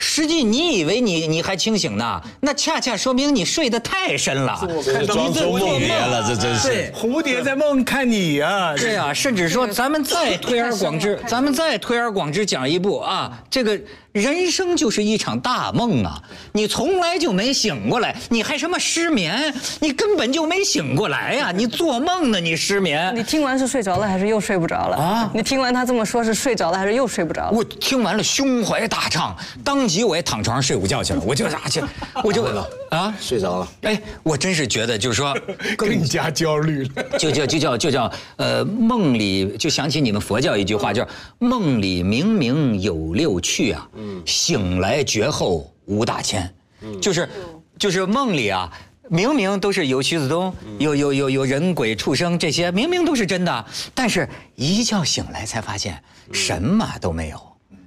[0.01, 4.59] 实际你以为你你还清醒呢，那恰恰说明你睡得太深了，
[5.07, 6.91] 庄周梦蝶了，这真是。
[6.91, 8.95] 蝴蝶在梦看你啊，对。
[8.95, 13.79] 啊，甚至说咱们再推而广之， 咱们再推而广之讲一步啊，这个
[14.13, 19.53] 人生就是一场大梦啊，你从来就没醒过来，你还什么失眠？
[19.79, 23.13] 你根本就没醒过来呀、你做梦呢，你失眠。
[23.15, 24.97] 你听完是睡着了还是又睡不着了？
[24.97, 25.31] 啊啊！
[25.33, 27.51] 你听完他这么说，是睡着了还是又睡不着了？
[27.51, 31.81] 我听完了胸怀大畅，当即我也躺床上睡午觉去了，我就啊去，
[32.21, 32.43] 我就
[32.89, 33.67] 啊，睡着了。
[33.83, 35.33] 哎，我真是觉得就是说，
[35.77, 37.03] 更加焦虑了。
[37.17, 41.07] 就叫就叫就叫呃梦里就想起你们佛教一句话，叫
[41.39, 43.87] 梦里明明有六趣啊，
[44.25, 46.53] 醒来绝后无大千，
[47.01, 47.29] 就是
[47.77, 48.71] 就是梦里啊。
[49.09, 54.25] 明明都是有徐子东，有有有有人鬼畜生这些，明明都是真的，但是
[54.55, 57.41] 一觉醒来才发现什么都没有。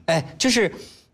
[0.04, 0.70] 哎，就是，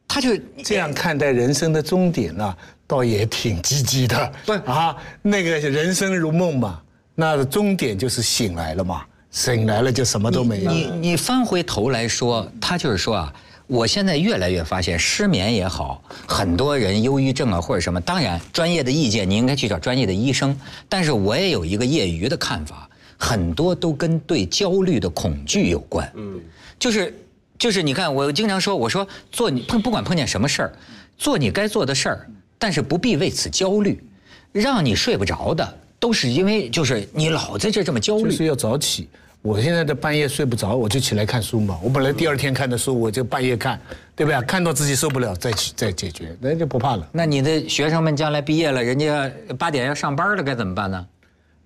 [0.09, 2.57] 他就这样看待人生的终点呢，
[2.89, 4.33] 倒也挺积极的。
[4.45, 6.83] 对啊，那个人生如梦嘛，
[7.15, 10.73] 那终点就是醒来了嘛，醒来了就什么都没有。
[10.73, 13.33] 你你翻回头来说，他就是说啊。
[13.71, 20.59] 我现在越来越发现，失眠也好，很多人忧郁症啊或者什么，当然专业的意见你应该去找专业的医生。
[20.89, 26.11] 但是我也有一个业余的看法，很多都跟对焦虑的恐惧有关。
[26.17, 26.41] 嗯，
[26.81, 27.17] 就是
[27.61, 30.73] 就是你看，我经常说，我说做你碰不管碰见什么事儿，
[31.17, 32.27] 做你该做的事儿，
[32.59, 34.03] 但是不必为此焦虑。
[34.51, 38.25] 让你睡不着的，都是因为就是你老在这这么焦虑。
[38.25, 39.09] 就是要早起。
[39.43, 41.79] 我现在的半夜睡不着，我就起来看书嘛。
[41.83, 43.81] 我本来第二天看的书，我就半夜看，
[44.15, 44.39] 对不对？
[44.43, 47.09] 看到自己受不了再去再解决，那就不怕了。
[47.11, 51.07] 那你的学生们将来毕业了，人家八点要上班了，该怎么办呢？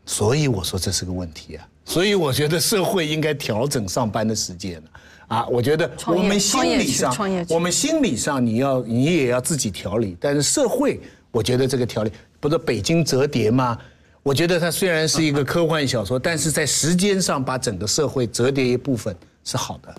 [0.06, 1.66] 所以我说这是个问题啊。
[1.84, 4.82] 所以我觉得社会应该调整上班的时间了。
[5.26, 7.12] 啊，我觉得我们心理上，
[7.48, 11.00] 我们心理上你要你也要自己调理，但是社会，
[11.32, 13.76] 我觉得这个调理不是北京折叠吗？
[14.24, 19.14] 我觉得它虽然是一个科幻小说，但是在时间上把整个社会折叠一部分
[19.44, 19.94] 是好的。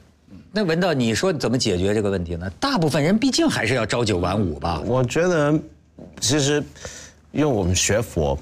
[0.52, 2.50] 那文道，你说怎么解决这个问题呢？
[2.60, 4.82] 大部分人毕竟还是要朝九晚五吧。
[4.84, 5.54] 我觉得，
[6.20, 6.64] 其实，
[7.34, 8.36] 用我们学佛，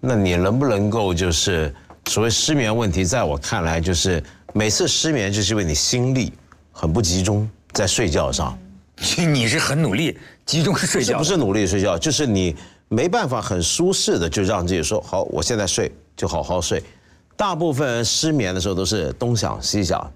[0.00, 1.72] 那你能不能够就是
[2.06, 4.20] 所谓失眠问题，在我看来就是
[4.52, 6.32] 每次失眠就是因为你心力
[6.72, 8.58] 很不集中在睡觉上。
[9.16, 12.56] 你是很努力集中睡觉，不是努力睡觉，就是你。
[12.92, 16.82] 没办法很舒适的就让自己说好，我现在睡就好好睡。
[17.36, 20.12] 大部分人失眠的时候都是东想西想，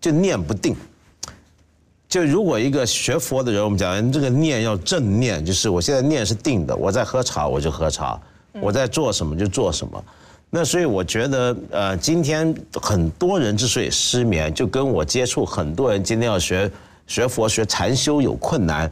[0.00, 0.74] 就念不定。
[2.08, 8.20] 就如果一个学佛的人，我们讲这个念要正念，就是我现在念是定的，我在喝茶我就喝茶，
[8.60, 10.04] 我在做什么就做什么。
[10.50, 12.52] 那所以我觉得，呃，今天
[12.82, 16.68] 很多人之所以失眠，就跟我接触很多人今天要学
[17.06, 18.90] 学佛学禅修有困难，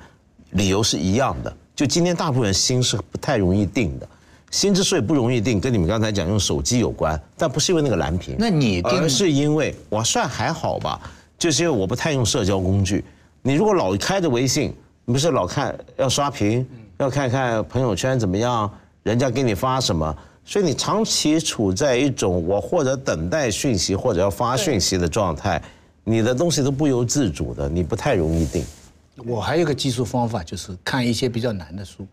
[0.51, 1.57] 理由是一样的。
[1.77, 4.09] 就今天，大部分人心是不太容易定的，
[4.53, 11.01] 心之所以不容易定，跟你们刚才讲用手机有关，但不是因为那个蓝屏，那你而是因为我算还好吧，
[11.37, 13.05] 就是因为我不太用社交工具。
[13.43, 14.73] 你如果老开着微信，
[15.05, 16.65] 你不是老看要刷屏，
[16.99, 18.71] 要看看朋友圈怎么样，
[19.03, 25.61] 人家给你发什么，所以你长期处在一种我或者等待讯息或者要发讯息的状态，
[26.05, 28.65] 你的东西都不由自主的，你不太容易定。
[29.27, 32.07] 我还有个技术方法，就是看一些比较难的书，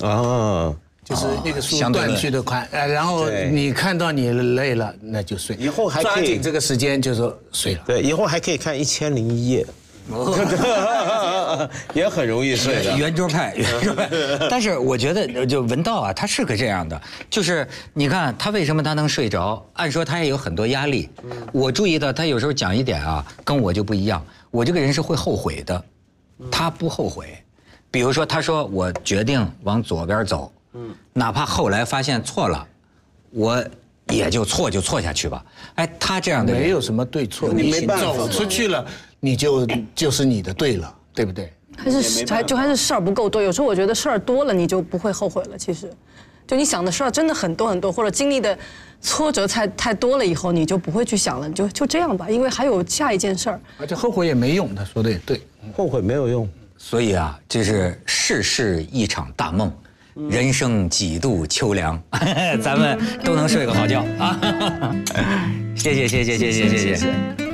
[0.00, 5.54] 啊，就是那个书断续的看，呃，然后你看到你累了，那就睡。
[5.56, 7.82] 以后还抓紧这个时间，就说睡了。
[7.86, 9.66] 对，以后还可以看《一千零一夜》，
[11.94, 12.96] 也很容易睡的。
[12.96, 14.08] 圆桌派，圆桌派。
[14.48, 19.64] 但是我觉得，就文道啊，他是个这样的，就是你看他为什么他能睡着？
[19.74, 21.08] 按说他也有很多压力。
[21.52, 24.24] 我注意到他有时候讲一点啊，跟我就不一样。
[24.50, 25.84] 我这个人是会后悔的。
[26.50, 27.42] 他不后悔，
[27.90, 32.66] 比如说，他说我决定往左边走，嗯，哪怕后来发现错了，
[33.30, 33.64] 我
[34.08, 35.44] 也就错就错下去吧。
[35.76, 38.86] 哎，他这样的没有什么对错，你没办法走出去了，
[39.18, 41.52] 你就就是你的对了，对不对？
[41.76, 43.42] 还是还就还是事儿不够多。
[43.42, 45.58] 有时候我觉得事儿多了，你就不会后悔了。
[45.58, 45.92] 其实，
[46.46, 48.56] 就你想的事儿真的很多很多，或者经历的
[49.00, 53.60] 挫折太太多了以后，你就不会去想了，你就就这样吧，因为还有下一件事儿。
[53.78, 55.40] 而且后悔也没用，他说的也对。
[55.76, 59.72] 后悔没有用，所以啊，这是世事一场大梦，
[60.30, 62.00] 人生几度秋凉，
[62.62, 64.38] 咱们都能睡个好觉啊！
[65.74, 67.45] 谢谢谢谢谢谢谢谢。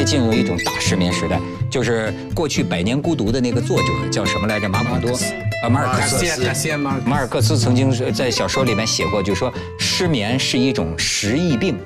[0.00, 1.38] 类进入一种大失眠时代，
[1.70, 4.66] 就是过去《百年孤独》的那个作者叫什么来着？
[4.66, 5.14] 马普多。
[5.62, 11.76] 啊，马尔克斯，马尔克斯曾经在小说里面写过，就说失眠是一种时疫病。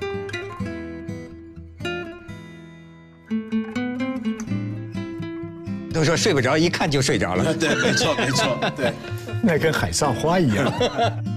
[5.93, 7.53] 都说睡不着，一看就睡着了。
[7.55, 8.93] 对，没错，没错，对，
[9.43, 10.73] 那跟海上花一样。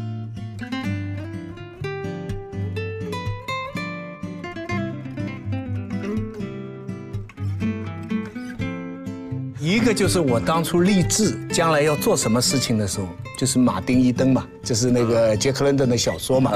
[9.77, 13.07] 一个就是我当初立志将来要做什么事情的时候，
[13.37, 16.51] 就是马丁·伊登嘛，就是那个杰克·伦敦的小说嘛。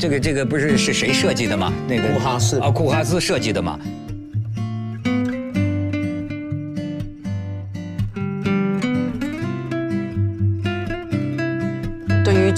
[0.00, 1.70] 这个这个不是是谁设计的吗？
[1.86, 3.78] 那个库哈斯啊，库哈斯设计的嘛。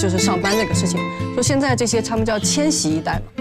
[0.09, 1.01] 就是上班那个事情。
[1.33, 3.36] 说现在这些他们叫千禧一代嘛。